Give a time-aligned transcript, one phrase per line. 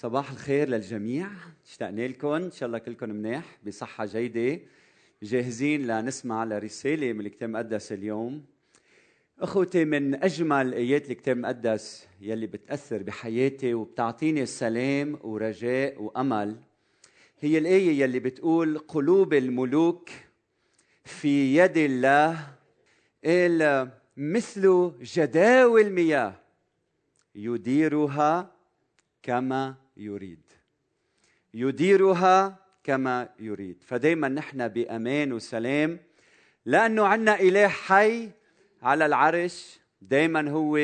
[0.00, 1.28] صباح الخير للجميع.
[1.66, 2.28] اشتقنا لكم.
[2.28, 4.60] إن شاء الله كلكم منيح بصحة جيدة.
[5.22, 8.44] جاهزين لنسمع لرسالة من الكتاب المقدس اليوم.
[9.38, 16.56] أخوتي من أجمل آيات الكتاب المقدس يلي بتأثر بحياتي وبتعطيني سلام ورجاء وأمل
[17.40, 20.10] هي الآية يلي بتقول قلوب الملوك
[21.04, 22.46] في يد الله
[24.16, 26.34] مثل جداول مياه
[27.34, 28.52] يديرها
[29.22, 30.42] كما يريد.
[31.54, 33.82] يديرها كما يريد.
[33.82, 35.98] فدايما نحن بأمان وسلام
[36.66, 38.30] لأنه عندنا إله حي
[38.82, 40.76] على العرش دايما هو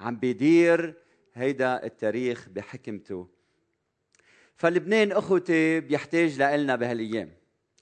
[0.00, 0.94] عم بيدير
[1.34, 3.28] هيدا التاريخ بحكمته.
[4.56, 7.30] فلبنان أخوتي بيحتاج لنا بهالأيام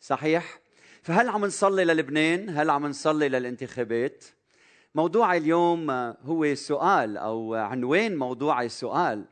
[0.00, 0.60] صحيح؟
[1.02, 4.24] فهل عم نصلي للبنان؟ هل عم نصلي للانتخابات؟
[4.94, 5.90] موضوع اليوم
[6.22, 9.24] هو سؤال أو عنوان موضوع السؤال.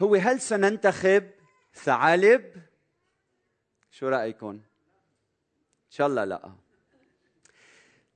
[0.00, 1.30] هو هل سننتخب؟
[1.74, 2.42] ثعالب
[3.90, 6.52] شو رايكم إن شاء الله لا.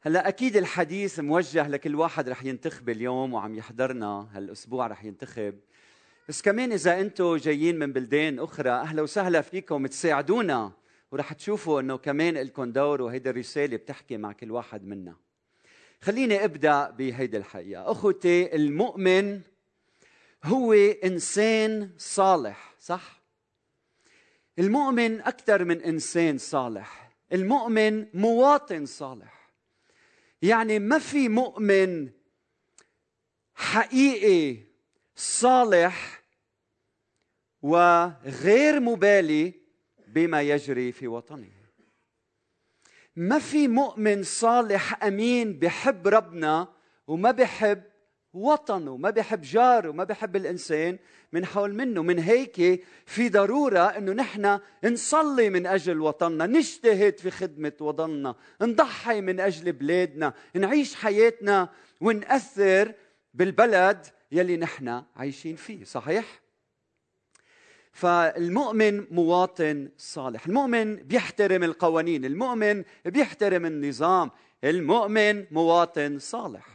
[0.01, 5.59] هلا أكيد الحديث موجه لكل واحد رح ينتخب اليوم وعم يحضرنا هالأسبوع رح ينتخب.
[6.29, 10.73] بس كمان إذا أنتم جايين من بلدان أخرى أهلا وسهلا فيكم تساعدونا
[11.13, 15.17] ورح تشوفوا إنه كمان لكم دور وهيدي الرسالة بتحكي مع كل واحد منا.
[16.03, 17.91] خليني أبدأ بهيدي الحقيقة.
[17.91, 19.41] أخوتي المؤمن
[20.45, 20.73] هو
[21.05, 23.23] إنسان صالح صح؟
[24.59, 27.11] المؤمن أكثر من إنسان صالح.
[27.33, 29.51] المؤمن مواطن صالح.
[30.43, 32.11] يعني ما في مؤمن
[33.55, 34.65] حقيقي
[35.17, 36.23] صالح
[37.63, 39.55] وغير مبالي
[40.07, 41.53] بما يجري في وطنه.
[43.17, 46.75] ما في مؤمن صالح أمين بحب ربنا
[47.07, 47.94] وما بحب
[48.35, 50.99] وطنه ما بحب جاره ما بحب الإنسان
[51.33, 57.31] من حول منه من هيك في ضرورة إنه نحن نصلي من أجل وطننا نجتهد في
[57.31, 61.69] خدمة وطننا نضحي من أجل بلادنا نعيش حياتنا
[62.01, 62.93] ونأثر
[63.35, 66.45] بالبلد يلي نحن عايشين فيه صحيح؟
[67.93, 74.31] فالمؤمن مواطن صالح المؤمن بيحترم القوانين المؤمن بيحترم النظام
[74.65, 76.74] المؤمن مواطن صالح.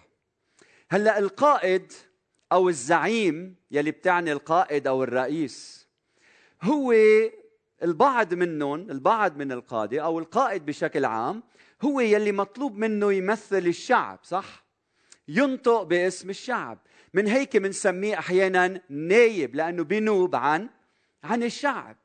[0.92, 1.94] هلا القائد
[2.52, 5.88] أو الزعيم يلي بتعني القائد أو الرئيس
[6.62, 6.94] هو
[7.84, 11.44] البعض منهم البعض من القادة أو القائد بشكل عام
[11.82, 14.66] هو يلي مطلوب منه يمثل الشعب صح؟
[15.28, 16.80] ينطق باسم الشعب.
[17.14, 20.70] من هيك بنسميه أحيانا نايب لأنه بينوب عن
[21.24, 21.98] عن الشعب.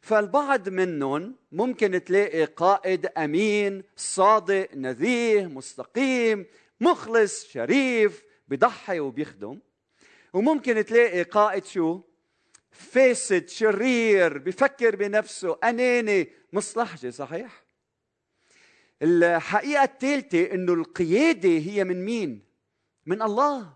[0.00, 6.46] فالبعض منهم ممكن تلاقي قائد أمين صادق نزيه مستقيم
[6.80, 9.60] مخلص شريف بضحي وبيخدم.
[10.32, 12.00] وممكن تلاقي قائد شو؟
[12.70, 17.64] فاسد شرير بفكر بنفسه أناني مصلحجي صحيح؟
[19.02, 22.44] الحقيقة الثالثه إنه القيادة هي من مين؟
[23.06, 23.72] من الله.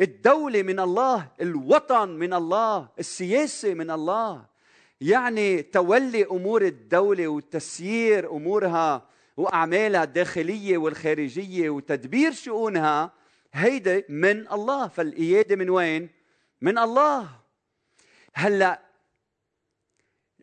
[0.00, 4.46] الدولة من الله الوطن من الله السياسة من الله.
[5.00, 13.12] يعني تولي أمور الدولة وتسيير أمورها وأعمالها الداخلية والخارجية وتدبير شؤونها
[13.52, 14.88] هيدا من الله.
[14.88, 16.08] فالقيادة من وين؟
[16.60, 17.28] من الله.
[18.34, 18.82] هلأ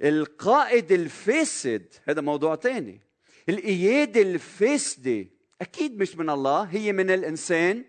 [0.03, 3.01] القائد الفاسد هذا موضوع ثاني
[3.49, 5.25] القيادة الفاسدة
[5.61, 7.85] أكيد مش من الله هي من الإنسان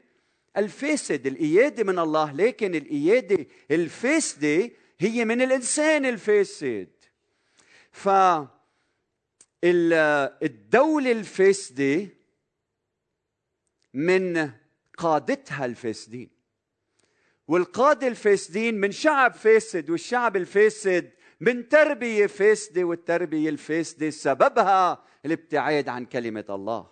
[0.57, 1.27] الفاسد.
[1.27, 6.89] القيادة من الله لكن القيادة الفاسدة هي من الإنسان الفاسد.
[7.93, 8.09] ف
[9.65, 12.09] الدولة الفاسدة
[13.95, 14.51] من
[14.99, 16.31] قادتها الفاسدين.
[17.49, 21.11] والقادة الفاسدين من شعب فاسد والشعب الفاسد
[21.41, 26.91] من تربية فاسدة والتربية الفاسدة سببها الابتعاد عن كلمة الله.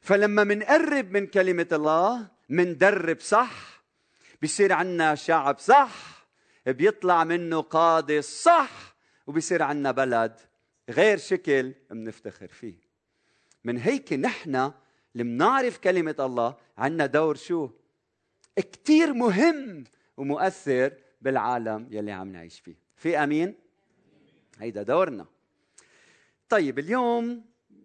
[0.00, 3.82] فلما منقرب من كلمة الله مندرب صح
[4.42, 6.26] بيصير عنا شعب صح
[6.66, 8.96] بيطلع منه قادة صح
[9.26, 10.40] وبيصير عنا بلد
[10.90, 12.74] غير شكل منفتخر فيه.
[13.64, 14.54] من هيك نحن
[15.12, 17.70] اللي بنعرف كلمة الله عندنا دور شو؟
[18.56, 19.84] كتير مهم
[20.16, 22.76] ومؤثر بالعالم يلي عم نعيش فيه.
[22.96, 23.54] في أمين؟
[24.58, 25.26] هيدا دورنا.
[26.48, 27.44] طيب اليوم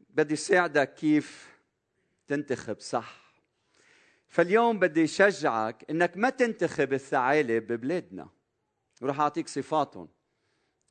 [0.09, 1.49] بدي ساعدك كيف
[2.27, 3.25] تنتخب صح.
[4.27, 8.29] فاليوم بدي شجعك إنك ما تنتخب الثعالب ببلادنا.
[9.01, 10.07] وراح أعطيك صفاتهم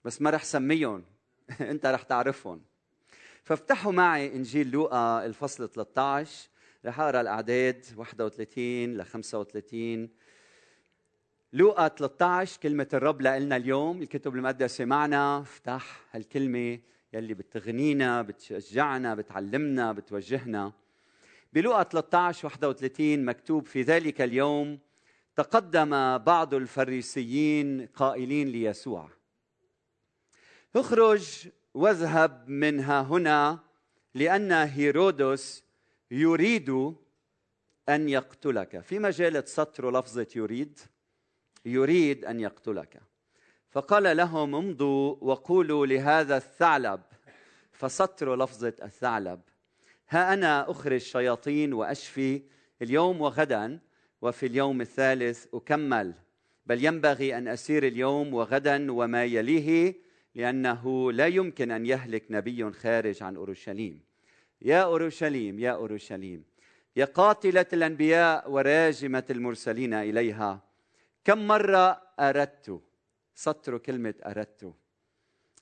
[0.05, 1.05] بس ما رح سميهم.
[1.61, 2.63] انت رح تعرفهم.
[3.45, 6.49] فافتحوا معي إنجيل لوقا الفصل 13
[6.87, 10.09] رح أقرأ الأعداد 31 ل 35
[11.53, 15.41] لوقا 13 كلمة الرب لنا اليوم الكتب المقدسة معنا.
[15.41, 16.79] افتح هالكلمة
[17.13, 20.73] يلي بتغنينا بتشجعنا بتعلمنا بتوجهنا.
[21.53, 24.79] بلوقا 13 31 مكتوب في ذلك اليوم
[25.37, 29.11] تقدم بعض الفريسيين قائلين ليسوع.
[30.77, 33.59] اخرج واذهب منها هنا
[34.15, 35.65] لأن هيرودس
[36.11, 36.95] يريد
[37.89, 38.81] أن يقتلك.
[38.81, 40.79] في مجال سطر لفظة يريد
[41.65, 43.01] يريد أن يقتلك.
[43.71, 47.01] فقال لهم امضوا وقولوا لهذا الثعلب.
[47.73, 49.41] فسطر لفظة الثعلب.
[50.09, 52.43] ها أنا أخرج شياطين وأشفي
[52.83, 53.81] اليوم وغدا
[54.23, 56.15] وفي اليوم الثالث أكمل.
[56.67, 60.04] بل ينبغي أن أسير اليوم وغدا وما يليه
[60.35, 64.01] لأنه لا يمكن أن يهلك نبي خارج عن أورشليم.
[64.63, 66.45] يا أورشليم يا أورشليم.
[66.97, 70.63] يا قاتلة الأنبياء وراجمة المرسلين إليها.
[71.25, 72.81] كم مرة أردت
[73.35, 74.75] سطر كلمة أردت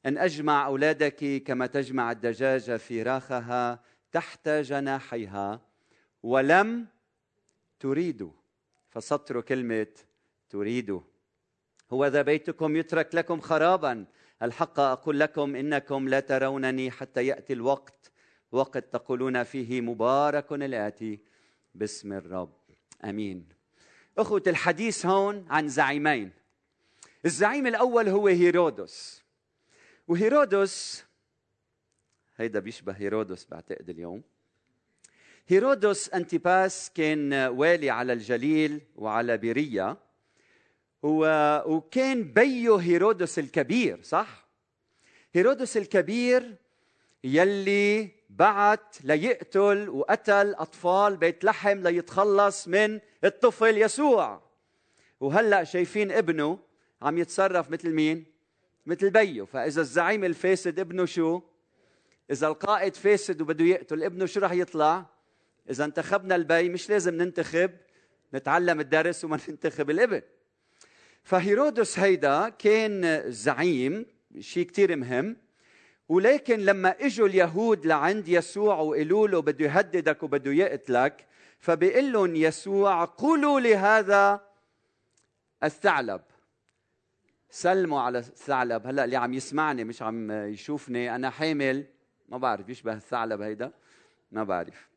[0.06, 3.82] أن أجمع أولادك كما تجمع الدجاجة فراخها
[4.12, 5.60] تحت جناحيها
[6.22, 6.86] ولم
[7.80, 8.30] تريدوا
[8.88, 9.86] فسطر كلمة
[10.50, 11.00] تريدوا
[11.90, 14.04] هو ذا بيتكم يترك لكم خرابا.
[14.42, 18.10] الحق أقول لكم إنكم لا ترونني حتى يأتي الوقت
[18.52, 21.20] وقد تقولون فيه مبارك الآتي
[21.74, 22.52] باسم الرب.
[23.04, 23.48] أمين.
[24.18, 26.30] أخوة الحديث هون عن زعيمين.
[27.24, 29.22] الزعيم الأول هو هيرودس.
[30.08, 31.04] وهيرودس
[32.36, 34.22] هيدا بيشبه هيرودس بعتقد اليوم.
[35.46, 39.96] هيرودس أنتيباس كان والي على الجليل وعلى بيريا
[41.02, 44.48] وكان بيو هيرودس الكبير صح؟
[45.32, 46.56] هيرودس الكبير
[47.24, 54.42] يلي بعت ليقتل وقتل أطفال بيت لحم ليتخلص من الطفل يسوع.
[55.20, 56.58] وهلأ شايفين ابنه
[57.02, 58.24] عم يتصرف مثل مين؟
[58.86, 59.46] مثل بيو.
[59.46, 61.40] فإذا الزعيم الفاسد ابنه شو؟
[62.30, 65.06] إذا القائد فاسد وبده يقتل ابنه شو راح يطلع؟
[65.70, 67.70] إذا انتخبنا البي مش لازم ننتخب
[68.34, 70.22] نتعلم الدرس وما ننتخب الابن.
[71.24, 74.06] فهيرودس هيدا كان زعيم
[74.40, 75.36] شيء كتير مهم
[76.08, 81.26] ولكن لما إجوا اليهود لعند يسوع وقالوا له بده يهددك وبده يقتلك
[81.58, 84.40] فبيقول لهم يسوع قولوا لهذا
[85.64, 86.20] الثعلب.
[87.50, 88.86] سلموا على الثعلب.
[88.86, 91.86] هلأ اللي عم يسمعني مش عم يشوفني أنا حامل.
[92.28, 93.72] ما بعرف يشبه الثعلب هيدا.
[94.32, 94.88] ما بعرف.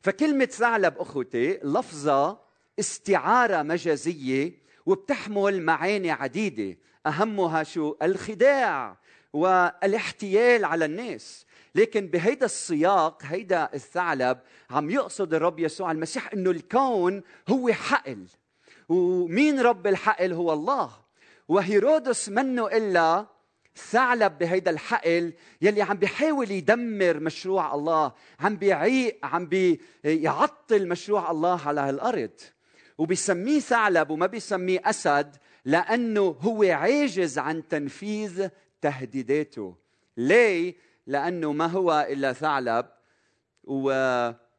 [0.00, 2.38] فكلمة ثعلب أخوتي لفظة
[2.78, 4.52] استعارة مجازية
[4.86, 6.78] وبتحمل معاني عديدة.
[7.06, 8.96] أهمها شو؟ الخداع
[9.32, 11.46] والاحتيال على الناس.
[11.74, 14.38] لكن بهيدا السياق هيدا الثعلب
[14.70, 18.26] عم يقصد الرب يسوع المسيح إنه الكون هو حقل.
[18.88, 20.90] ومين رب الحقل؟ هو الله.
[21.48, 23.26] وهيرودس منه إلا
[23.76, 25.32] ثعلب بهيدا الحقل
[25.62, 32.40] يلي عم بيحاول يدمر مشروع الله عم بيعيق عم بيعطل مشروع الله على هالأرض.
[32.98, 38.48] وبيسميه ثعلب وما بيسميه أسد لأنه هو عاجز عن تنفيذ
[38.80, 39.76] تهديداته.
[40.16, 40.74] ليه؟
[41.06, 42.86] لأنه ما هو إلا ثعلب
[43.64, 43.90] و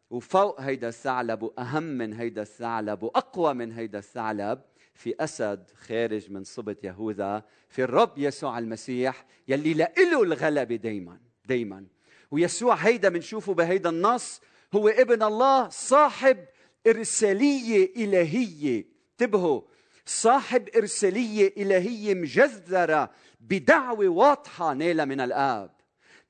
[0.09, 4.61] وفوق هيدا الثعلب وأهم من هيدا الثعلب وأقوى من هيدا الثعلب
[4.93, 11.85] في أسد خارج من صبت يهوذا في الرب يسوع المسيح يلي له الغلبه دائما دائما
[12.31, 14.41] ويسوع هيدا بنشوفه بهيدا النص
[14.75, 16.37] هو ابن الله صاحب
[16.87, 18.85] إرسالية إلهية.
[19.11, 19.61] انتبهوا
[20.05, 25.71] صاحب إرسالية إلهية مجذرة بدعوة واضحة نالها من الآب.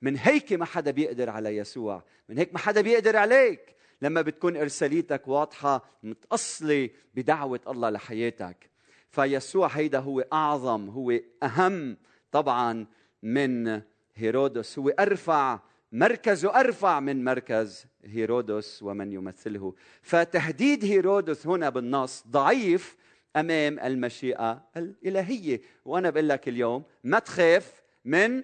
[0.02, 2.04] من هيك ما حدا بيقدر على يسوع.
[2.30, 3.76] من هيك ما حدا بيقدر عليك.
[4.02, 8.70] لما بتكون إرساليتك واضحة متأصلة بدعوة الله لحياتك.
[9.10, 11.98] فيسوع هيدا هو أعظم هو أهم
[12.32, 12.86] طبعا
[13.24, 13.82] من
[14.16, 14.80] هيرودس.
[14.80, 15.60] هو أرفع
[15.92, 19.76] مركزه أرفع من مركز هيرودس ومن يمثله.
[20.02, 22.96] فتهديد هيرودس هنا بالنص ضعيف
[23.36, 25.62] أمام المشيئة الإلهية.
[25.86, 28.44] وأنا بقول لك اليوم ما تخاف من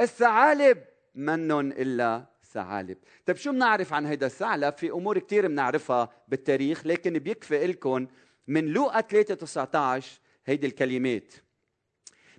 [0.00, 0.78] الثعالب.
[1.14, 2.98] منن إلا ثعالب.
[3.26, 8.06] طيب شو بنعرف عن هيدا الثعلب؟ في أمور كثير بنعرفها بالتاريخ لكن بيكفي لكم
[8.48, 11.34] من لوقا 3 19 هيدي الكلمات.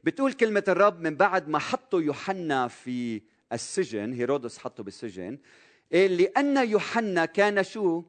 [0.04, 3.22] بتقول كلمة الرب من بعد ما حطوا يوحنا في
[3.54, 5.38] السجن هيرودس حطه بالسجن
[5.92, 8.04] إيه، لأن يوحنا كان شو؟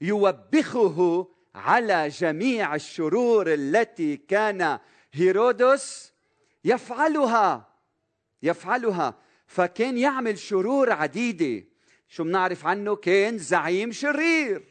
[0.00, 4.78] يوبخه على جميع الشرور التي كان
[5.12, 6.12] هيرودس
[6.64, 7.74] يفعلها.
[8.42, 9.18] يفعلها.
[9.46, 11.66] فكان يعمل شرور عديدة.
[12.08, 14.64] شو بنعرف عنه؟ كان زعيم شرير.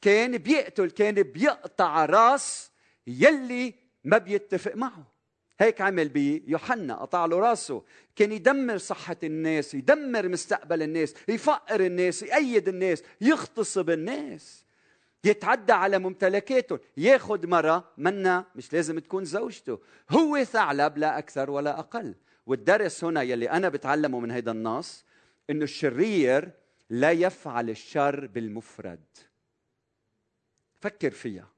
[0.00, 2.70] كان بيقتل كان بيقطع راس
[3.06, 5.11] يلي ما بيتفق معه.
[5.60, 7.82] هيك عمل بيوحنا قطع له راسه.
[8.16, 14.64] كان يدمر صحة الناس يدمر مستقبل الناس يفقر الناس يأيد الناس يغتصب الناس.
[15.24, 19.78] يتعدى على ممتلكاتهم ياخذ مرة منا مش لازم تكون زوجته.
[20.10, 22.14] هو ثعلب لا أكثر ولا أقل.
[22.46, 25.04] والدرس هنا يلي أنا بتعلمه من هيدا النص
[25.50, 26.50] إنه الشرير
[26.90, 29.04] لا يفعل الشر بالمفرد.
[30.80, 31.48] فكر فيها.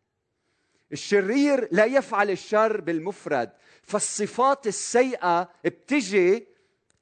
[0.93, 3.51] الشرير لا يفعل الشر بالمفرد.
[3.87, 6.47] فالصفات السيئة بتجي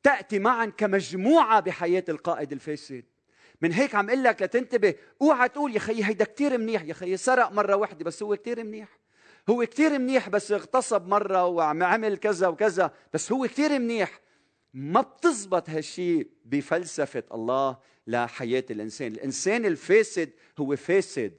[0.03, 3.05] تأتي معا كمجموعة بحياة القائد الفاسد.
[3.61, 7.17] من هيك عم أقول لك لتنتبه اوعى تقول يا خيي هيدا كثير منيح يا خيي
[7.17, 8.99] سرق مرة واحدة بس هو كثير منيح.
[9.51, 14.21] هو كثير منيح بس اغتصب مرة وعم عمل كذا وكذا بس هو كثير منيح.
[14.75, 19.13] ما بتزبط هالشيء بفلسفة الله لحياة الإنسان.
[19.13, 21.33] الإنسان الفاسد هو فاسد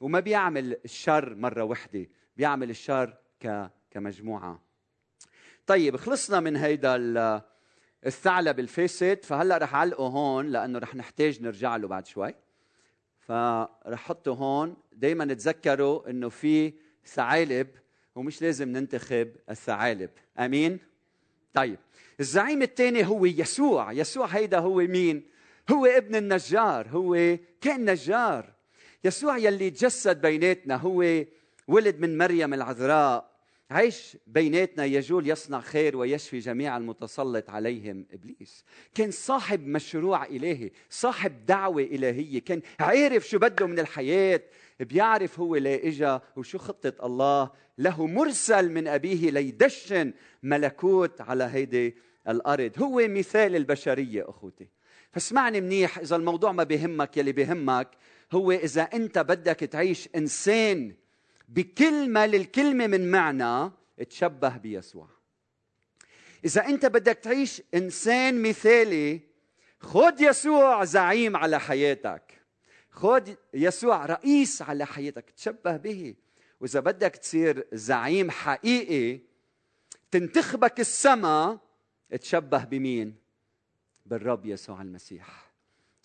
[0.00, 3.16] وما بيعمل الشر مرة واحدة بيعمل الشر
[3.90, 4.69] كمجموعة.
[5.70, 6.96] طيب خلصنا من هيدا
[8.06, 12.34] الثعلب الفاسد فهلأ رح اعلقه هون لأنه رح نحتاج نرجع له بعد شوي.
[13.18, 14.76] فرح احطه هون.
[14.92, 16.72] دائما تذكروا إنه في
[17.06, 17.68] ثعالب
[18.14, 20.10] ومش لازم ننتخب الثعالب.
[20.38, 20.78] آمين؟
[21.54, 21.78] طيب
[22.20, 23.92] الزعيم الثاني هو يسوع.
[23.92, 25.26] يسوع هيدا هو مين؟
[25.70, 26.88] هو ابن النجار.
[26.88, 28.52] هو كان نجار.
[29.04, 31.24] يسوع يلي تجسد بيناتنا هو
[31.68, 33.29] ولد من مريم العذراء.
[33.70, 38.06] عيش بيناتنا يجول يصنع خير ويشفي جميع المتسلط عليهم.
[38.12, 44.42] إبليس كان صاحب مشروع إلهي صاحب دعوة إلهية كان عارف شو بده من الحياة
[44.80, 47.50] بيعرف هو ليه إجا وشو خطة الله.
[47.78, 50.12] له مرسل من أبيه ليدشن
[50.42, 51.96] ملكوت على هيدي
[52.28, 52.72] الأرض.
[52.78, 54.68] هو مثال البشرية أخوتي.
[55.12, 57.88] فاسمعني منيح إذا الموضوع ما بيهمك يلي بيهمك
[58.32, 60.94] هو إذا أنت بدك تعيش إنسان
[61.50, 63.70] بكل ما للكلمة من معنى
[64.10, 65.08] تشبه بيسوع.
[66.44, 69.20] إذا أنت بدك تعيش إنسان مثالي
[69.80, 72.40] خذ يسوع زعيم على حياتك.
[72.90, 76.14] خذ يسوع رئيس على حياتك تشبه به.
[76.60, 79.20] وإذا بدك تصير زعيم حقيقي
[80.10, 81.58] تنتخبك السماء
[82.20, 83.14] تشبه بمين؟
[84.06, 85.52] بالرب يسوع المسيح.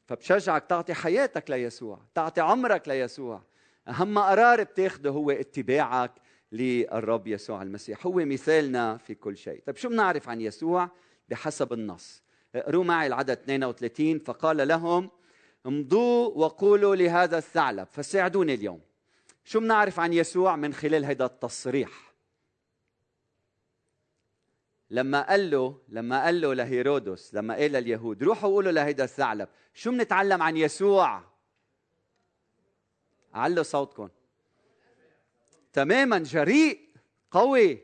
[0.07, 3.41] فبشجعك تعطي حياتك ليسوع تعطي عمرك ليسوع.
[3.87, 6.11] أهم قرار بتاخده هو اتباعك
[6.51, 8.05] للرب يسوع المسيح.
[8.05, 9.63] هو مثالنا في كل شيء.
[9.65, 10.89] طيب شو بنعرف عن يسوع؟
[11.29, 12.23] بحسب النص.
[12.55, 15.09] اقروا معي العدد 32 فقال لهم
[15.65, 17.87] امضوا وقولوا لهذا الثعلب.
[17.91, 18.81] فساعدوني اليوم.
[19.43, 22.13] شو بنعرف عن يسوع من خلال هذا التصريح؟
[24.89, 29.47] لما قال له لما قال له لهيرودس لما قال لليهود روحوا قولوا لهيدا الثعلب.
[29.73, 31.34] شو بنتعلم عن يسوع؟
[33.35, 34.09] علوا صوتكم
[35.73, 36.79] تماما جريء
[37.31, 37.79] قوي.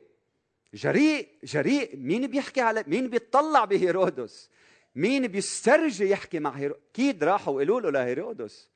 [0.74, 1.98] جريء جريء.
[1.98, 4.50] مين بيحكي على مين بيطلع بهيرودس
[4.96, 8.70] مين بيسترجي يحكي مع هيرودس أكيد راحوا قالوا له لهيرودس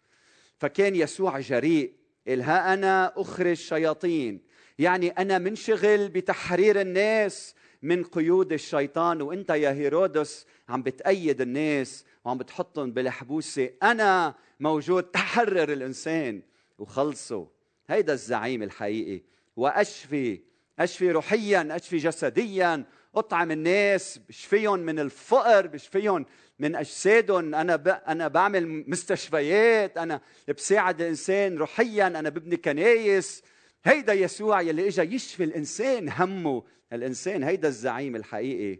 [0.58, 1.94] فكان يسوع جريء.
[2.28, 4.42] قال ها أنا أخرج شياطين
[4.80, 9.22] يعني أنا منشغل بتحرير الناس من قيود الشيطان.
[9.22, 13.70] وأنت يا هيرودس عم بتأيد الناس وعم بتحطهم بالحبوسة.
[13.84, 16.42] أنا موجود تحرر الإنسان.
[16.78, 17.46] وخلصوا.
[17.88, 19.22] هيدا الزعيم الحقيقي.
[19.56, 20.42] وأشفي
[20.80, 22.86] أشفي روحيا أشفي جسديا.
[23.16, 26.26] أطعم الناس بشفيهم من الفقر بشفيهم
[26.60, 27.56] من أجسادهم.
[27.56, 27.88] أنا ب...
[27.88, 29.98] أنا بعمل مستشفيات.
[29.98, 30.22] أنا
[30.58, 32.08] بساعد الإنسان روحيا.
[32.08, 33.44] أنا ببني كنايس.
[33.84, 36.64] هيدا يسوع يلي اجى يشفي الإنسان همه.
[36.94, 38.80] الإنسان هيدا الزعيم الحقيقي.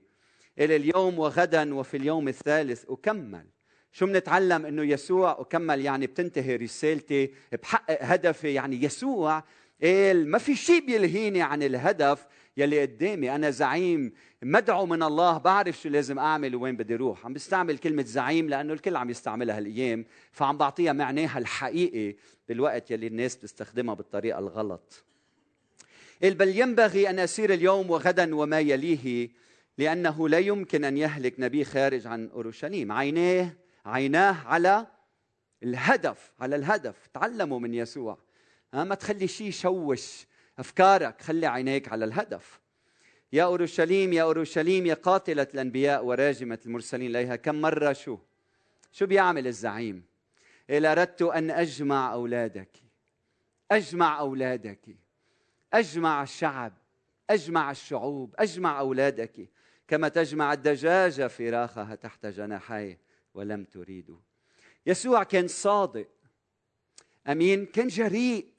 [0.60, 3.55] إلى اليوم وغدا وفي اليوم الثالث أكمل.
[3.96, 8.54] شو بنتعلم إنه يسوع وكمل يعني بتنتهي رسالتي بحقق هدفي.
[8.54, 9.44] يعني يسوع
[9.84, 12.26] قال ما في شيء بيلهيني عن الهدف
[12.58, 13.36] يلي قدامي.
[13.36, 18.04] أنا زعيم مدعو من الله بعرف شو لازم أعمل وين بدي أروح عم بستعمل كلمة
[18.04, 20.06] زعيم لأنه الكل عم يستعملها هالأيام.
[20.32, 22.16] فعم بعطيها معناها الحقيقي
[22.50, 25.04] بالوقت يلي الناس بتستخدمها بالطريقة الغلط.
[26.24, 29.30] قال بل ينبغي أن أسير اليوم وغدا وما يليه
[29.78, 32.92] لأنه لا يمكن أن يهلك نبي خارج عن أورشليم.
[32.92, 33.50] عيناه
[33.86, 34.88] عيناه على
[35.64, 37.08] الهدف على الهدف.
[37.14, 38.18] تعلموا من يسوع.
[38.74, 40.28] ما تخلي شيء يشوش
[40.60, 41.22] أفكارك.
[41.22, 42.60] خلي عينيك على الهدف.
[43.34, 47.36] يا أورشليم يا أورشليم يا قاتلة الأنبياء وراجمه المرسلين إليها.
[47.36, 48.18] كم مرة شو؟
[48.92, 50.06] شو بيعمل الزعيم؟
[50.70, 52.78] إذا أردت أن أجمع أولادك.
[53.72, 54.98] أجمع أولادك.
[55.74, 56.74] أجمع الشعب.
[57.30, 58.36] أجمع الشعوب.
[58.40, 59.50] أجمع أولادك.
[59.88, 63.05] كما تجمع الدجاجة فراخها تحت جناحيه.
[63.36, 64.20] ولم تريدوا
[64.86, 66.08] يسوع كان صادق.
[67.28, 68.54] أمين؟ كان جريء.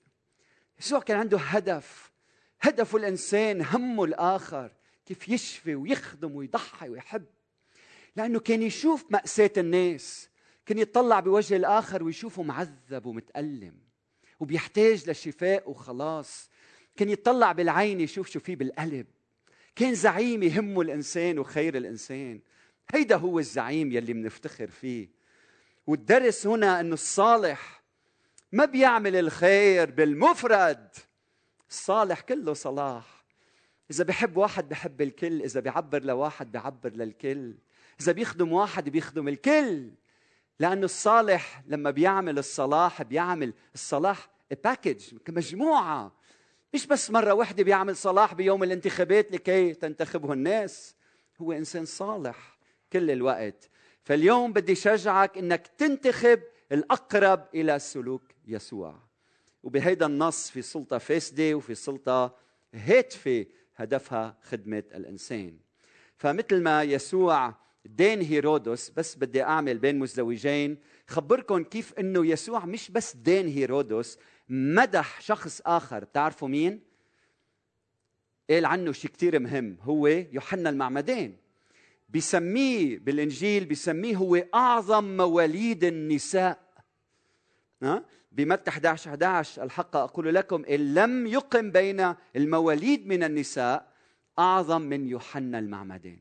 [0.80, 2.12] يسوع كان عنده هدف.
[2.60, 4.72] هدف الإنسان همه الآخر
[5.06, 7.24] كيف يشفي ويخدم ويضحي ويحب.
[8.16, 10.28] لأنه كان يشوف مأساة الناس
[10.66, 13.78] كان يطلع بوجه الآخر ويشوفه معذب ومتألم
[14.40, 16.50] وبيحتاج لشفاء وخلاص.
[16.96, 19.06] كان يطلع بالعين يشوف شو فيه بالقلب.
[19.76, 22.40] كان زعيم يهمه الإنسان وخير الإنسان.
[22.94, 25.08] هيدا هو الزعيم يلي منفتخر فيه.
[25.86, 27.82] والدرس هنا إنه الصالح
[28.52, 30.88] ما بيعمل الخير بالمفرد
[31.70, 33.24] الصالح كله صلاح.
[33.90, 37.54] إذا بحب واحد بحب الكل إذا بيعبر لواحد بيعبر للكل.
[38.00, 39.90] إذا بيخدم واحد بيخدم الكل.
[40.60, 44.30] لأنه الصالح لما بيعمل الصلاح بيعمل الصلاح
[44.64, 46.12] باكج كمجموعة
[46.74, 50.94] مش بس مرة واحدة بيعمل صلاح بيوم الانتخابات لكي تنتخبه الناس.
[51.40, 52.55] هو إنسان صالح.
[52.96, 53.70] كل الوقت.
[54.02, 56.40] فاليوم بدي شجعك إنك تنتخب
[56.72, 58.98] الأقرب إلى سلوك يسوع.
[59.62, 62.36] وبهيدا النص في سلطة فاسدة وفي سلطة
[62.74, 65.58] هاتفة هدفها خدمة الإنسان.
[66.16, 72.90] فمثل ما يسوع دين هيرودس بس بدي أعمل بين مزدوجين خبركم كيف إنه يسوع مش
[72.90, 76.04] بس دين هيرودس مدح شخص آخر.
[76.04, 76.80] بتعرفوا مين؟
[78.50, 79.78] قال عنه شيء كثير مهم.
[79.82, 81.36] هو يوحنا المعمدان
[82.08, 86.66] بيسميه بالإنجيل بيسميه هو أعظم مواليد النساء.
[87.82, 93.92] ها؟ بمتى 11 11 الحق أقول لكم إن لم يقم بين المواليد من النساء
[94.38, 96.18] أعظم من يوحنا المعمدان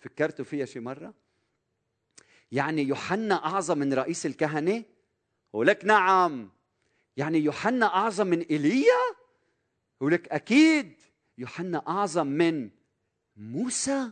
[0.00, 1.14] فكرتوا فيها شي مرة؟
[2.52, 4.84] يعني يوحنا أعظم من رئيس الكهنة؟
[5.52, 6.50] ولك نعم.
[7.16, 9.16] يعني يوحنا أعظم من إيليا؟
[10.00, 11.00] ولك أكيد.
[11.38, 12.70] يوحنا أعظم من
[13.36, 14.10] موسى؟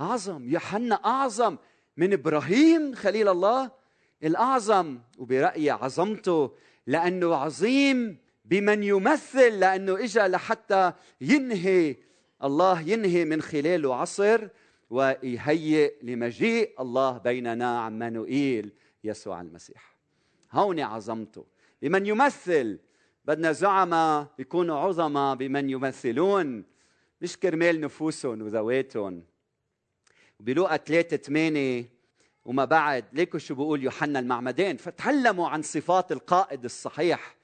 [0.00, 1.56] أعظم يوحنا أعظم
[1.96, 3.70] من إبراهيم خليل الله.
[4.24, 6.50] الأعظم وبرأيي عظمته
[6.86, 11.96] لأنه عظيم بمن يمثل لأنه اجى لحتى ينهي
[12.44, 14.48] الله ينهي من خلاله عصر
[14.90, 18.72] ويهيئ لمجيء الله بيننا عمانوئيل
[19.04, 19.96] يسوع المسيح.
[20.52, 21.44] هون عظمته.
[21.82, 22.78] بمن يمثل
[23.24, 26.64] بدنا زعماء يكونوا عظماء بمن يمثلون
[27.20, 29.22] مش كرمال نفوسهم وذواتهم.
[30.40, 31.84] بلوقا 3 8
[32.44, 37.36] وما بعد ليكوا شو بيقول يوحنا المعمدان فتعلموا عن صفات القائد الصحيح.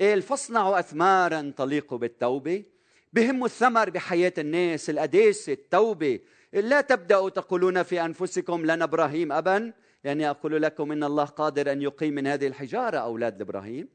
[0.00, 2.64] قال فاصنعوا اثمارا تليق بالتوبة
[3.12, 6.20] بهم الثمر بحياة الناس القداسه التوبة.
[6.52, 9.72] لا تبدأوا تقولون في أنفسكم لنا إبراهيم ابا
[10.04, 13.88] يعني أقول لكم إن الله قادر أن يقيم من هذه الحجارة أولاد إبراهيم.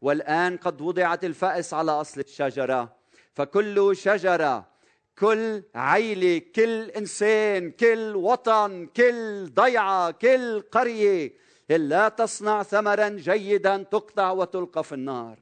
[0.00, 2.96] والآن قد وضعت الفأس على أصل الشجرة
[3.34, 4.73] فكل شجرة
[5.18, 11.32] كل عيلة كل إنسان كل وطن كل ضيعة كل قرية
[11.68, 15.38] لا تصنع ثمرا جيدا تقطع وتلقى في النار.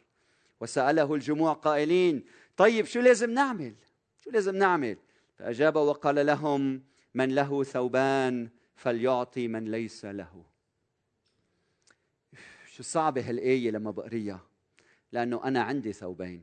[0.61, 2.25] وسأله الجموع قائلين
[2.57, 3.75] طيب شو لازم نعمل؟
[4.25, 4.97] شو لازم نعمل؟
[5.39, 6.83] فأجاب وقال لهم
[7.15, 10.45] من له ثوبان فليعطي من ليس له.
[12.67, 14.47] شو صعبة هالآية لما بقريها
[15.13, 16.43] لأنه أنا عندي ثوبين.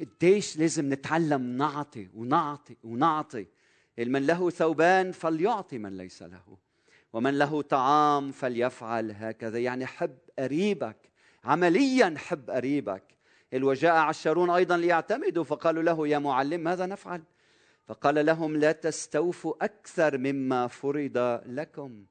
[0.00, 3.46] قديش لازم نتعلم نعطي ونعطي ونعطي.
[3.98, 6.58] من له ثوبان فليعطي من ليس له
[7.12, 9.58] ومن له طعام فليفعل هكذا.
[9.58, 10.96] يعني حب قريبك
[11.44, 13.04] عمليا حب قريبك.
[13.54, 17.22] وجاء عشرون أيضا ليعتمدوا فقالوا له يا معلم ماذا نفعل؟
[17.86, 22.04] فقال لهم لا تستوفوا أكثر مما فرض لكم.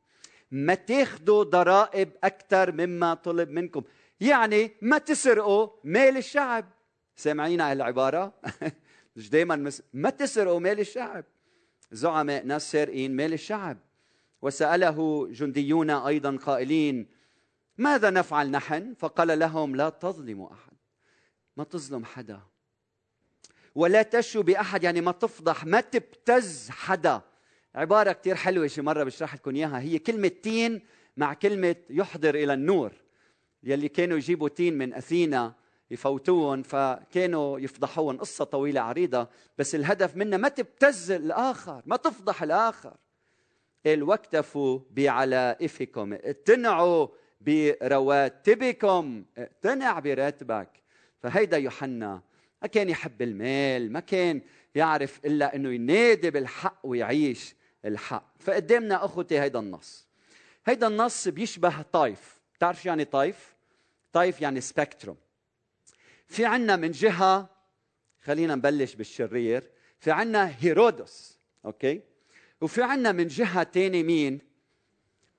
[0.52, 3.84] ما تاخذوا ضرائب أكثر مما طلب منكم.
[4.22, 6.66] يعني ما تسرقوا مال الشعب.
[7.18, 8.34] سامعين على العبارة؟
[9.16, 9.84] مش دايما مس...
[9.94, 11.26] ما تسرقوا مال الشعب.
[11.92, 13.78] زعماء ناس سارقين مال الشعب.
[14.42, 17.08] وسأله جنديون أيضا قائلين
[17.78, 20.74] ماذا نفعل نحن؟ فقال لهم لا تظلموا أحد.
[21.58, 22.40] ما تظلم حدا.
[23.76, 24.84] ولا تشوا بأحد.
[24.84, 27.22] يعني ما تفضح ما تبتز حدا.
[27.76, 29.80] عبارة كتير حلوة شي مرة بشرح لكم إياها.
[29.80, 30.82] هي كلمة تين
[31.18, 32.92] مع كلمة يحضر إلى النور.
[33.64, 35.67] يلي كانوا يجيبوا تين من أثينا.
[35.92, 42.94] يفوتوهم فكانوا يفضحوهم قصة طويلة عريضة بس الهدف منها ما تبتز الآخر ما تفضح الآخر.
[43.86, 47.08] قال واكتفوا بعلائفكم اتنعوا
[47.42, 50.70] برواتبكم اقتنع براتبك.
[51.20, 52.22] فهيدا يوحنا
[52.62, 54.42] ما كان يحب المال ما كان
[54.76, 58.34] يعرف إلا إنه ينادي بالحق ويعيش الحق.
[58.40, 60.08] فقدامنا أخوتي هيدا النص.
[60.66, 63.56] هيدا النص بيشبه طيف بتعرف يعني طيف
[64.14, 65.18] طيف يعني spectrum
[66.28, 67.50] في عنا من جهة
[68.24, 69.64] خلينا نبلش بالشرير
[70.00, 72.02] في عنا هيرودس okay؟
[72.62, 74.40] وفي عنا من جهة تاني مين؟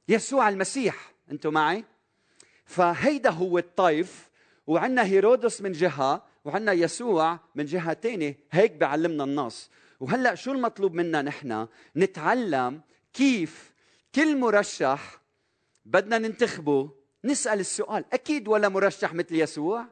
[0.09, 1.85] يسوع المسيح أنتم معي؟
[2.65, 4.29] فهيدا هو الطيف
[4.67, 9.71] وعندنا هيرودس من جهة وعندنا يسوع من جهة ثانية هيك بيعلمنا النص.
[10.01, 12.81] وهلأ شو المطلوب منا نحن؟ نتعلم
[13.13, 13.73] كيف
[14.15, 15.21] كل مرشح
[15.85, 16.91] بدنا ننتخبه.
[17.25, 19.87] نسأل السؤال أكيد ولا مرشح مثل يسوع؟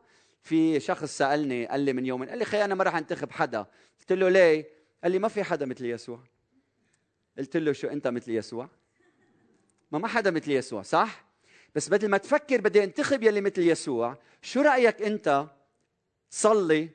[0.46, 3.66] في شخص سألني قال لي من يومين قال لي خي أنا ما راح أنتخب حدا.
[4.00, 4.68] قلت له ليه؟
[5.02, 6.20] قال لي ما في حدا مثل يسوع.
[7.38, 8.68] قلت له شو أنت مثل يسوع؟
[9.92, 11.24] ما ما حدا مثل يسوع صح؟
[11.74, 15.46] بس بدل ما تفكر بدي أنتخب يلي مثل يسوع شو رأيك أنت؟
[16.30, 16.88] تصلي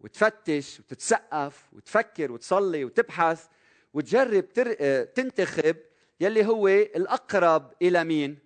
[0.00, 3.46] وتفتش وتتسقف وتفكر وتصلي وتبحث
[3.94, 4.72] وتجرب تر...
[5.04, 5.76] تنتخب
[6.20, 8.38] يلي هو الأقرب إلى مين؟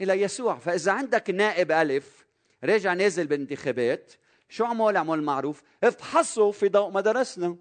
[0.00, 0.58] إلى يسوع.
[0.58, 2.27] فإذا عندك نائب ألف
[2.64, 4.12] راجع نازل بالانتخابات
[4.48, 5.62] شو عمل؟ عمل معروف.
[5.84, 7.56] افحصوا في ضوء ما درسنا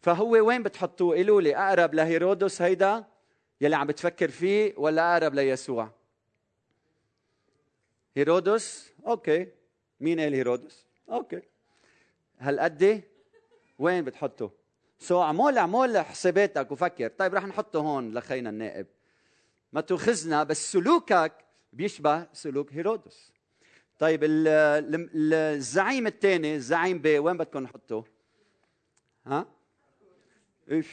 [0.00, 3.04] فهو وين بتحطوه؟ قولوا لي أقرب لهيرودس هيدا
[3.60, 5.90] يلي عم بتفكر فيه ولا أقرب ليسوع؟
[8.16, 9.48] هيرودس؟ okay.
[10.00, 11.42] مين قال هيرودس؟ okay.
[12.38, 13.02] هالقد
[13.78, 14.50] وين بتحطه؟
[14.98, 17.08] so عمول عمول حساباتك وفكر.
[17.08, 18.86] طيب رح نحطه هون لخينا النائب.
[19.72, 21.32] ما تاخذنا بس سلوكك
[21.72, 23.33] بيشبه سلوك هيرودس.
[23.98, 28.04] طيب الزعيم الثاني الزعيم ب وين بدكم نحطه؟
[29.26, 29.46] ها؟
[30.70, 30.86] إيش؟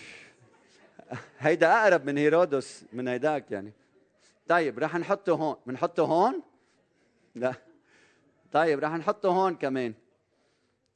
[1.39, 3.73] هيدا أقرب من هيرودس من هيداك يعني.
[4.47, 5.55] طيب رح نحطه هون.
[5.65, 6.41] بنحطه هون؟
[7.35, 7.53] لا.
[8.51, 9.93] طيب رح نحطه هون كمان.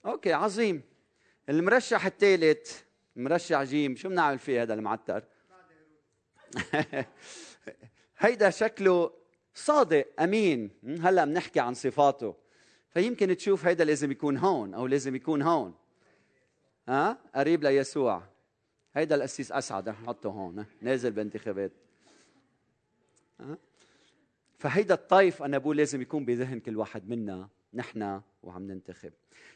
[0.06, 0.82] okay عظيم.
[1.50, 2.82] المرشح الثالث
[3.16, 3.96] مرشح جيم.
[3.96, 5.24] شو بنعمل فيه هذا المعتر؟
[8.18, 9.25] هيدا شكله
[9.56, 10.70] صادق أمين.
[10.84, 12.36] هلا بنحكي عن صفاته.
[12.90, 15.74] فيمكن تشوف هيدا لازم يكون هون أو لازم يكون هون.
[16.88, 18.24] ها؟ قريب ليسوع.
[18.96, 20.66] هيدا القسيس أسعد رح نحطه هون.
[20.82, 21.72] نازل بانتخابات.
[23.40, 23.58] ها؟
[24.58, 29.12] فهيدا الطيف أنا بقول لازم يكون بذهن كل واحد منا نحن وعم ننتخب.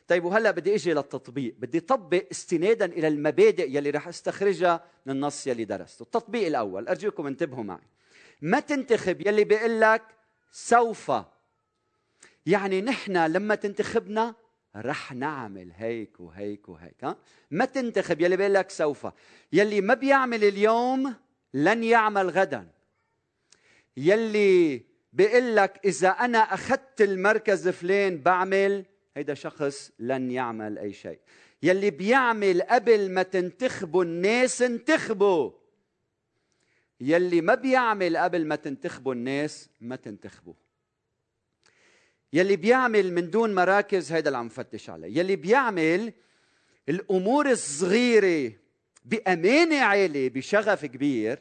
[0.08, 1.56] طيب وهلا بدي إجي للتطبيق.
[1.60, 6.04] بدي طبق استنادا إلى المبادئ يلي رح أستخرجها من النص يلي درسته.
[6.04, 7.88] التطبيق الأول أرجوكم انتبهوا معي.
[8.42, 10.04] ما تنتخب يلي بيقول لك
[10.52, 11.12] سوف.
[12.46, 14.36] يعني نحن لما تنتخبنا
[14.76, 17.18] رح نعمل هيك وهيك وهيك ها؟
[17.52, 19.08] ما تنتخب يلي بيقول لك سوف.
[19.54, 21.16] يلي ما بيعمل اليوم
[21.54, 22.68] لن يعمل غدا.
[23.98, 31.20] يلي بيقول لك إذا أنا أخذت المركز فلان بعمل هيدا شخص لن يعمل أي شيء.
[31.64, 35.59] يلي بيعمل قبل ما تنتخبوا الناس انتخبوا.
[37.02, 40.54] يلي ما بيعمل قبل ما تنتخبوا الناس ما تنتخبوا
[42.34, 45.20] يلي بيعمل من دون مراكز هيدا اللي عم فتش عليه.
[45.20, 46.14] يلي بيعمل
[46.90, 48.54] الأمور الصغيرة
[49.06, 51.40] بأمانة عالية بشغف كبير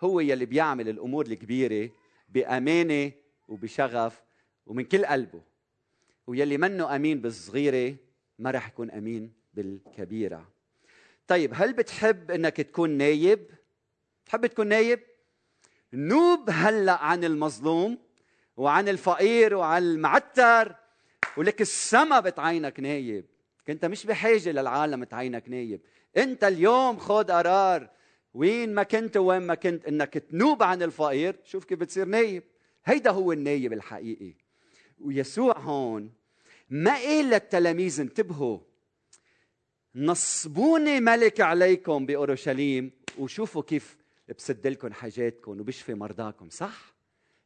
[0.00, 1.90] هو يلي بيعمل الأمور الكبيرة
[2.28, 3.12] بأمانة
[3.48, 4.22] وبشغف
[4.66, 5.42] ومن كل قلبه.
[6.26, 7.96] ويلي منه أمين بالصغيرة
[8.38, 10.48] ما راح يكون أمين بالكبيرة.
[11.26, 13.50] طيب هل بتحب إنك تكون نايب
[14.28, 15.00] تحب تكون نايب؟
[15.92, 17.98] نوب هلا عن المظلوم
[18.56, 20.74] وعن الفقير وعن المعتر
[21.36, 23.26] ولك السما بتعينك نايب.
[23.68, 25.80] انت مش بحاجة للعالم تعينك نايب.
[26.16, 27.90] انت اليوم خذ قرار
[28.34, 32.42] وين ما كنت وين ما كنت انك تنوب عن الفقير شوف كيف بتصير نايب.
[32.84, 34.34] هيدا هو النايب الحقيقي.
[35.00, 36.12] ويسوع هون
[36.70, 38.58] ما قال للتلاميذ انتبهوا
[39.94, 43.97] نصبوني ملك عليكم بأورشليم وشوفوا كيف
[44.32, 46.94] بسد لكم حاجاتكم وبشفي مرضاكم صح؟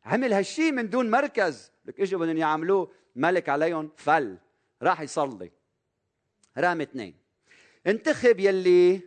[0.05, 1.71] عمل هالشيء من دون مركز.
[1.85, 4.38] لك إجوا بدهم يعملوه ملك عليهم فل.
[4.83, 5.51] راح يصلي.
[6.59, 7.14] رقم اثنين.
[7.87, 9.01] انتخب يلي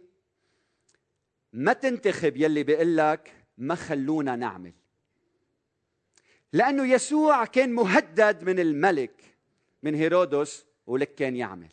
[1.54, 4.74] ما تنتخب يلي بيقول لك ما خلونا نعمل.
[6.54, 9.22] لأنه يسوع كان مهدد من الملك
[9.84, 11.70] من هيرودس ولك كان يعمل.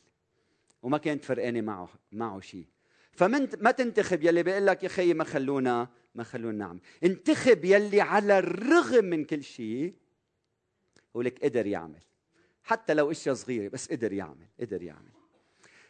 [0.82, 2.66] وما كانت فرقانة معه معه شيء
[3.12, 6.80] فمن ما تنتخب يلي بيقول لك يا خيي ما خلونا ما خلونا نعمل.
[7.04, 9.94] انتخب يلي على الرغم من كل شيء
[11.14, 12.00] ولك قدر يعمل.
[12.62, 15.12] حتى لو إشياء صغيرة بس قدر يعمل قدر يعمل.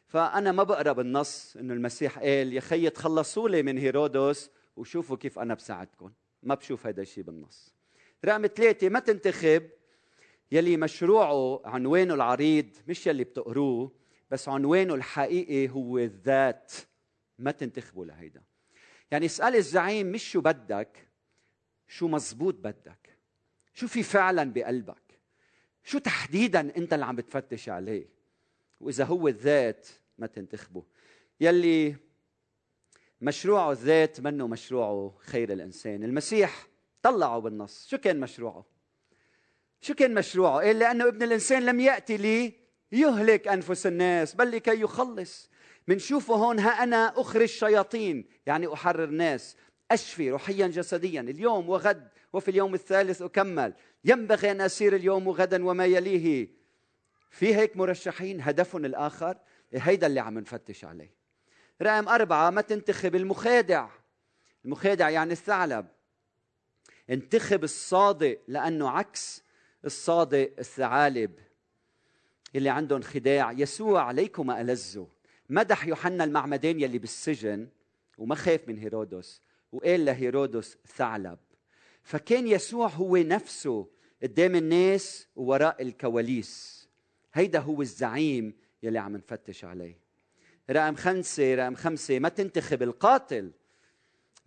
[0.06, 5.38] فأنا ما بقرا بالنص إنه المسيح قال يا خيي تخلصوا لي من هيرودس وشوفوا كيف
[5.38, 6.12] أنا بساعدكم.
[6.42, 7.74] ما بشوف هذا الشيء بالنص.
[8.24, 9.62] رقم ثلاثة ما تنتخب
[10.52, 13.92] يلي مشروعه عنوانه العريض مش يلي بتقروه
[14.30, 16.72] بس عنوانه الحقيقي هو الذات.
[17.42, 18.42] ما تنتخبوا لهيدا.
[19.10, 21.08] يعني اسأل الزعيم مش شو بدك
[21.88, 23.18] شو مزبوط بدك
[23.74, 25.20] شو في فعلا بقلبك
[25.84, 28.08] شو تحديدا أنت اللي عم بتفتش عليه
[28.80, 30.84] وإذا هو الذات ما تنتخبه.
[31.40, 31.96] يلي
[33.20, 36.04] مشروعه الذات منه مشروعه خير الإنسان.
[36.04, 36.66] المسيح
[37.02, 37.88] طلعوا بالنص.
[37.88, 38.66] شو كان مشروعه؟
[39.80, 42.54] شو كان مشروعه؟ قال لأنه ابن الإنسان لم يأتي لي
[42.92, 45.50] يهلك أنفس الناس بل لكي يخلص.
[45.88, 49.56] منشوفه هون ها أنا أخرج شياطين يعني أحرر ناس
[49.90, 51.20] أشفي روحيا جسديا.
[51.20, 53.74] اليوم وغد وفي اليوم الثالث أكمل.
[54.04, 56.48] ينبغي أن أسير اليوم وغدا وما يليه.
[57.30, 59.36] في هيك مرشحين هدفهم الآخر
[59.74, 61.14] هيدا اللي عم نفتش عليه.
[61.82, 63.88] رقم أربعة ما تنتخب المخادع.
[64.64, 65.86] المخادع يعني الثعلب.
[67.10, 69.42] انتخب الصادق لأنه عكس
[69.84, 71.38] الصادق الثعالب.
[72.56, 75.06] اللي عندهم خداع يسوع عليكم ألزوا
[75.50, 77.68] مدح يوحنا المعمدان يلي بالسجن
[78.18, 81.38] وما خاف من هيرودس وقال لهيرودس ثعلب.
[82.02, 83.86] فكان يسوع هو نفسه
[84.22, 86.88] قدام الناس ووراء الكواليس.
[87.32, 89.98] هيدا هو الزعيم يلي عم نفتش عليه.
[90.70, 93.52] رقم خمسة رقم خمسة ما تنتخب القاتل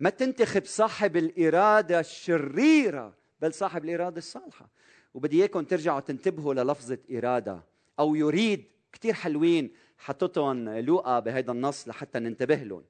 [0.00, 4.68] ما تنتخب صاحب الإرادة الشريرة بل صاحب الإرادة الصالحة.
[5.14, 7.64] وبدي إياكم ترجعوا تنتبهوا للفظة إرادة
[7.98, 12.84] أو يريد كثير حلوين حطتهم لوقا بهذا النص لحتى ننتبه لهم.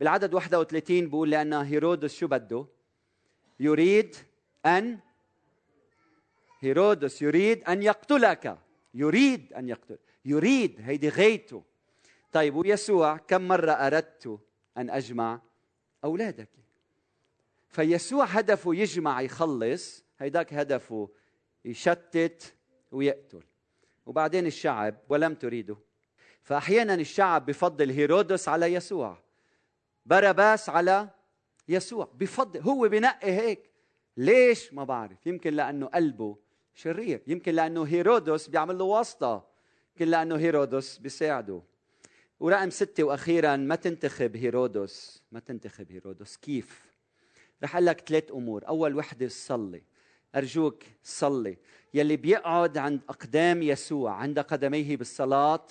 [0.00, 2.66] بالعدد 31 بقول لأن هيرودس شو بده؟
[3.60, 4.16] يريد
[4.66, 4.98] أن
[6.60, 8.58] هيرودس يريد أن يقتلك.
[8.94, 9.98] يريد أن يقتل.
[10.24, 11.62] يريد هيدي غايته
[12.32, 14.40] طيب ويسوع كم مرة أردت
[14.76, 15.40] أن أجمع
[16.04, 16.48] أولادك؟
[17.68, 21.08] فيسوع هدفه يجمع يخلص هيداك هدفه
[21.64, 22.54] يشتت
[22.90, 23.42] ويقتل.
[24.06, 25.76] وبعدين الشعب ولم تريده.
[26.42, 29.18] فأحيانا الشعب بفضل هيرودس على يسوع
[30.06, 31.08] باراباس على
[31.68, 33.70] يسوع بفضل هو بنقي هيك.
[34.16, 35.26] ليش؟ ما بعرف.
[35.26, 36.36] يمكن لأنه قلبه
[36.74, 39.46] شرير يمكن لأنه هيرودس بيعمل له واسطة
[39.92, 41.62] يمكن لأنه هيرودس بيساعده.
[42.40, 46.36] ورقم ستة وأخيرا ما تنتخب هيرودس ما تنتخب هيرودس.
[46.36, 46.92] كيف؟
[47.62, 48.68] رح أقول لك ثلاث أمور.
[48.68, 49.82] أول وحدة صلي.
[50.34, 51.58] أرجوك صلي.
[51.94, 55.66] يلي بيقعد عند أقدام يسوع عند قدميه بالصلاة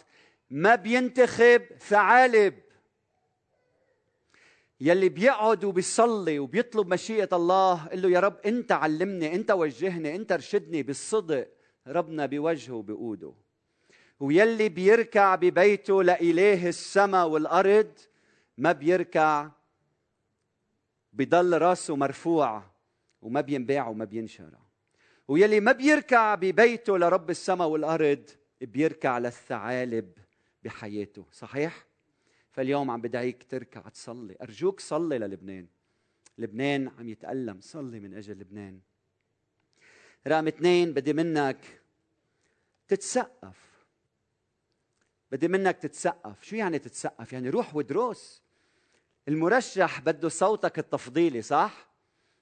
[0.52, 2.54] ما بينتخب ثعالب
[4.82, 10.32] يلي بيقعد وبيصلي وبيطلب مشيئة الله قل له يا رب أنت علمني أنت وجهني أنت
[10.32, 11.48] ارشدني بالصدق
[11.88, 13.34] ربنا بوجهه بقوده
[14.20, 17.92] ويلي بيركع ببيته لإله السماء والأرض
[18.58, 19.50] ما بيركع
[21.14, 22.64] بضل راسه مرفوع
[23.22, 24.60] وما بينباع وما بينشرى.
[25.28, 28.30] ويلي ما بيركع ببيته لرب السماء والأرض
[28.62, 30.21] بيركع للثعالب.
[30.64, 31.86] بحياته صحيح؟
[32.52, 34.38] فاليوم عم بدعيك تركع تصلي.
[34.42, 35.68] أرجوك صلي للبنان.
[36.38, 38.80] لبنان عم يتألم صلي من أجل لبنان.
[40.28, 41.82] رقم اثنين بدي منك
[42.88, 43.86] تتسقف.
[45.32, 46.44] بدي منك تتسقف.
[46.44, 48.42] شو يعني تتسقف؟ يعني روح ودروس.
[49.28, 51.90] المرشح بده صوتك التفضيلي صح؟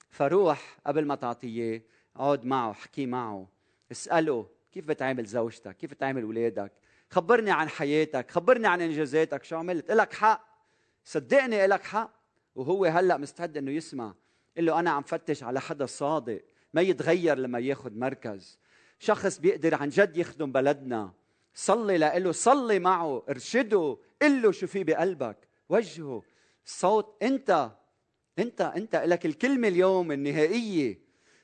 [0.10, 1.84] فروح قبل ما تعطيه
[2.15, 3.47] اقعد معه احكي معه.
[3.91, 6.71] اسأله كيف بتعامل زوجتك؟ كيف بتعامل اولادك
[7.10, 10.50] خبرني عن حياتك خبرني عن إنجازاتك شو عملت؟ لك حق.
[11.06, 12.13] صدقني لك حق.
[12.56, 14.13] وهو هلأ مستعد إنه يسمع
[14.58, 16.41] قل له أنا عم فتش على حدا صادق
[16.74, 18.60] ما يتغير لما ياخذ مركز.
[19.00, 21.12] شخص بيقدر عن جد يخدم بلدنا.
[21.54, 25.38] صلي له صلي معه ارشده قل له شو في بقلبك.
[25.69, 26.24] وجهه.
[26.65, 27.72] الصوت أنت
[28.39, 31.00] أنت أنت لك الكلمة اليوم النهائية.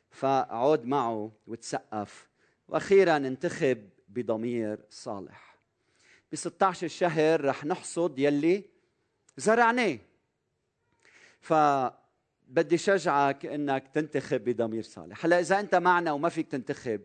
[0.09, 2.29] فاقعد معه وتسقف.
[2.67, 5.54] وأخيرا انتخب بضمير صالح.
[6.35, 8.63] ب 16 شهر رح نحصد يلي
[9.37, 9.97] زرعناه.
[11.39, 15.25] فبدي شجعك إنك تنتخب بضمير صالح.
[15.25, 17.01] هلا إذا أنت معنا وما فيك تنتخب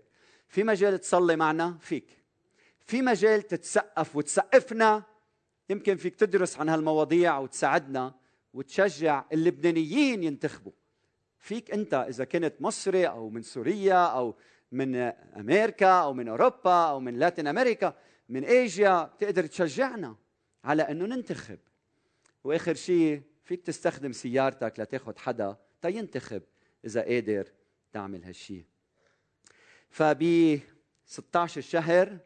[0.48, 2.24] في مجال تصلي معنا؟ فيك.
[2.86, 5.02] في مجال تتسقف وتسقفنا؟
[5.70, 8.14] يمكن فيك تدرس عن هالمواضيع وتساعدنا
[8.54, 10.72] وتشجع اللبنانيين ينتخبوا.
[11.38, 14.34] فيك أنت إذا كنت مصري أو من سوريا أو
[14.72, 14.96] من
[15.36, 17.94] أمريكا أو من أوروبا أو من لاتين أمريكا
[18.30, 20.16] من ايجيا تقدر تشجعنا
[20.64, 21.58] على إنه ننتخب.
[22.44, 26.42] وآخر شيء فيك تستخدم سيارتك لتاخذ حدا تينتخب
[26.84, 27.48] إذا قادر
[27.92, 28.64] تعمل هالشيء.
[29.90, 30.60] فب
[31.06, 32.18] 16 شهر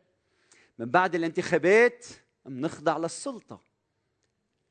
[0.79, 2.07] من بعد الانتخابات
[2.47, 3.61] بنخضع للسلطة.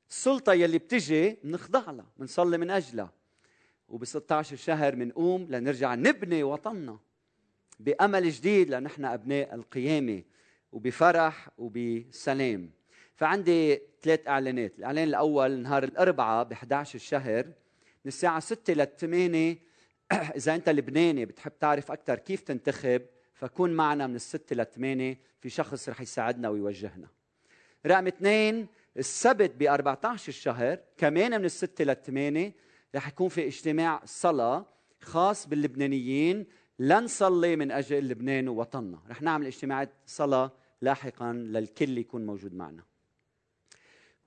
[0.09, 3.13] السلطة يلي بتجي بنخضع لها بنصلي من أجلها.
[3.89, 6.99] وب 16 شهر بنقوم لنرجع نبني وطننا
[7.79, 10.23] بأمل جديد لنحن أبناء القيامة.
[10.73, 12.69] وبفرح وبسلام.
[13.15, 14.79] فعندي ثلاث إعلانات.
[14.79, 19.57] الإعلان الأول نهار الأربعاء ب 11 الشهر من الساعة 6 ل 8
[20.11, 23.01] إذا أنت لبناني بتحب تعرف أكثر كيف تنتخب
[23.33, 27.07] فكون معنا من الستة للثمانية في شخص رح يساعدنا ويوجهنا.
[27.85, 32.53] رقم اثنين السبت ب 14 الشهر كمان من الستة للثمانية
[32.95, 34.65] رح يكون في اجتماع صلاة
[35.01, 36.45] خاص باللبنانيين
[36.79, 40.51] لا نصلي من أجل لبنان ووطننا رح نعمل اجتماعات صلاة
[40.83, 42.83] لاحقا للكل يكون موجود معنا.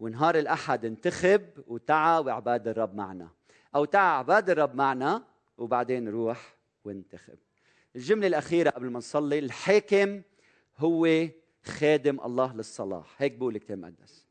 [0.00, 3.28] ونهار الأحد انتخب وتعا وعباد الرب معنا.
[3.74, 5.24] أو تعا عباد الرب معنا
[5.58, 7.38] وبعدين روح وانتخب.
[7.96, 10.22] الجملة الأخيرة قبل ما نصلي الحاكم
[10.78, 11.28] هو
[11.64, 13.22] خادم الله للصلاح.
[13.22, 14.26] هيك بقول الكتاب المقدس.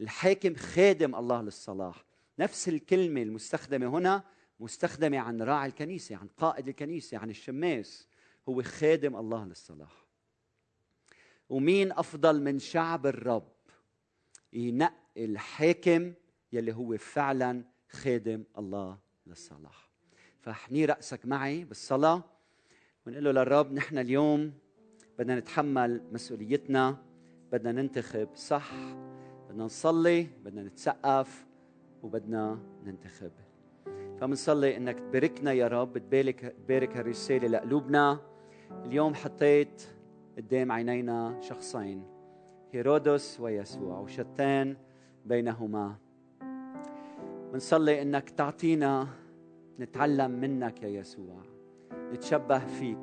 [0.00, 2.04] الحاكم خادم الله للصلاح.
[2.38, 4.22] نفس الكلمة المستخدمة هنا
[4.60, 8.08] مستخدمة عن راعي الكنيسة عن قائد الكنيسة عن الشماس.
[8.48, 10.07] هو خادم الله للصلاح.
[11.48, 13.48] ومين أفضل من شعب الرب؟
[14.52, 16.12] ينقي الحاكم
[16.52, 19.90] يلي هو فعلا خادم الله للصلاح
[20.40, 22.24] فاحني رأسك معي بالصلاة
[23.06, 24.52] ونقول له للرب نحن اليوم
[25.18, 26.96] بدنا نتحمل مسؤوليتنا
[27.52, 28.72] بدنا ننتخب صح؟
[29.48, 31.46] بدنا نصلي بدنا نتسقف
[32.02, 33.32] وبدنا ننتخب.
[34.20, 38.20] فمنصلي إنك تباركنا يا رب تبارك تبارك هالرسالة لقلوبنا.
[38.84, 39.82] اليوم حطيت
[40.38, 42.02] قدام عينينا شخصين
[42.72, 44.76] هيرودس ويسوع وشتان
[45.26, 45.94] بينهما.
[47.52, 49.06] بنصلي إنك تعطينا
[49.80, 51.42] نتعلم منك يا يسوع
[52.12, 52.98] نتشبه فيك.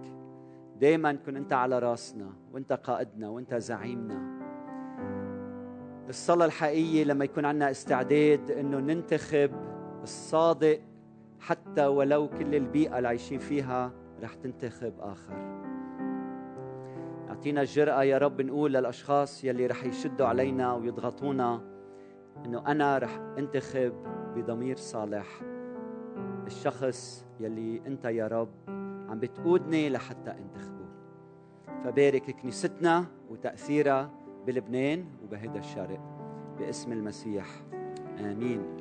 [0.79, 4.35] دايما كن أنت على راسنا وأنت قائدنا وأنت زعيمنا.
[6.09, 9.51] الصلاة الحقيقية لما يكون عندنا استعداد إنه ننتخب
[10.03, 10.79] الصادق
[11.39, 15.64] حتى ولو كل البيئة اللي عايشين فيها رح تنتخب آخر.
[17.35, 21.61] أعطينا الجرأة يا رب نقول للأشخاص يلي رح يشدوا علينا ويضغطونا
[22.45, 23.93] إنه أنا رح انتخب
[24.35, 25.25] بضمير صالح.
[26.47, 28.49] الشخص يلي أنت يا رب
[29.09, 30.85] عم بتقودني لحتى انتخبه.
[31.83, 34.11] فبارك كنيستنا وتأثيرها
[34.47, 36.01] بلبنان وبهذا الشرق
[36.59, 37.45] باسم المسيح.
[38.19, 38.74] آمين.